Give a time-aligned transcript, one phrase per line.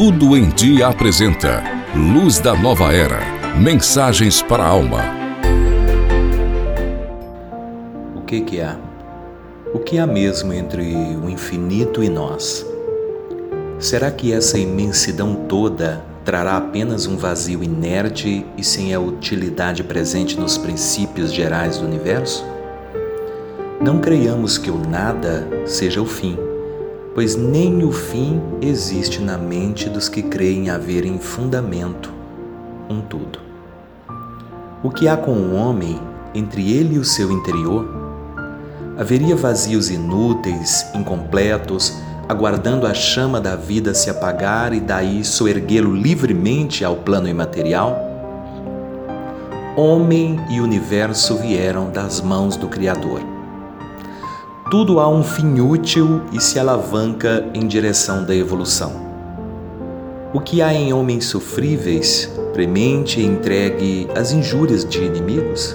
[0.00, 1.60] Tudo em Dia apresenta
[1.92, 3.18] Luz da Nova Era.
[3.58, 5.02] Mensagens para a alma.
[8.14, 8.78] O que que há?
[9.74, 12.64] O que há mesmo entre o infinito e nós?
[13.80, 20.38] Será que essa imensidão toda trará apenas um vazio inerte e sem a utilidade presente
[20.38, 22.46] nos princípios gerais do universo?
[23.80, 26.38] Não creiamos que o nada seja o fim,
[27.18, 32.12] pois nem o fim existe na mente dos que creem haver em fundamento
[32.88, 33.40] um tudo.
[34.84, 36.00] O que há com o homem
[36.32, 37.84] entre ele e o seu interior?
[38.96, 41.92] Haveria vazios inúteis, incompletos,
[42.28, 47.98] aguardando a chama da vida se apagar e daí soerguê-lo livremente ao plano imaterial?
[49.76, 53.37] Homem e universo vieram das mãos do Criador
[54.70, 59.08] tudo há um fim útil e se alavanca em direção da evolução.
[60.32, 65.74] O que há em homens sofríveis, premente e entregue às injúrias de inimigos?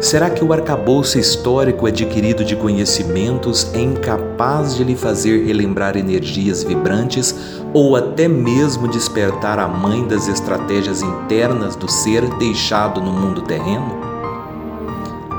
[0.00, 6.62] Será que o arcabouço histórico adquirido de conhecimentos é incapaz de lhe fazer relembrar energias
[6.62, 7.34] vibrantes
[7.74, 13.98] ou até mesmo despertar a mãe das estratégias internas do ser deixado no mundo terreno?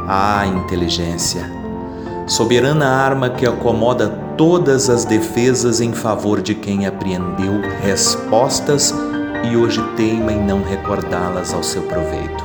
[0.05, 1.60] Ah, inteligência!
[2.31, 8.95] Soberana arma que acomoda todas as defesas em favor de quem apreendeu respostas
[9.43, 12.41] e hoje teima em não recordá-las ao seu proveito.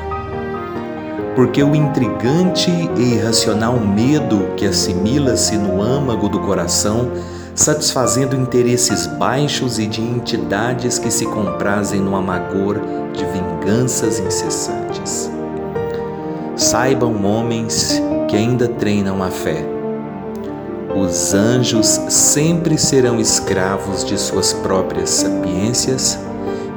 [1.37, 7.13] Porque o intrigante e irracional medo que assimila-se no âmago do coração,
[7.55, 12.81] satisfazendo interesses baixos e de entidades que se comprazem no amargor
[13.13, 15.31] de vinganças incessantes.
[16.57, 19.76] Saibam, homens, que ainda treinam a fé
[20.97, 26.19] os anjos sempre serão escravos de suas próprias sapiências,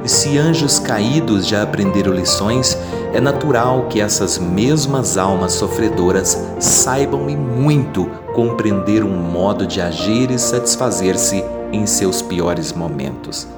[0.04, 2.76] e se anjos caídos já aprenderam lições,
[3.14, 10.30] é natural que essas mesmas almas sofredoras saibam e muito compreender um modo de agir
[10.30, 11.42] e satisfazer-se
[11.72, 13.48] em seus piores momentos.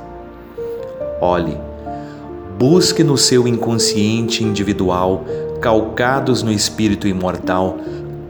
[1.20, 1.56] Olhe,
[2.58, 5.24] busque no seu inconsciente individual,
[5.60, 7.78] calcados no espírito imortal,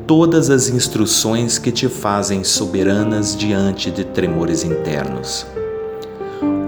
[0.07, 5.47] todas as instruções que te fazem soberanas diante de tremores internos.